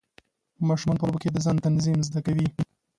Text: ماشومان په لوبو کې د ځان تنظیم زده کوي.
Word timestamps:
ماشومان 0.67 0.97
په 0.97 1.05
لوبو 1.07 1.21
کې 1.21 1.29
د 1.31 1.37
ځان 1.45 1.57
تنظیم 1.65 1.99
زده 2.07 2.19
کوي. 2.25 2.47